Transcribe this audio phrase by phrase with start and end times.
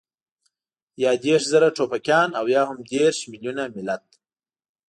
[1.03, 4.05] يا دېرش زره ټوپکيان او يا هم دېرش مېليونه ملت.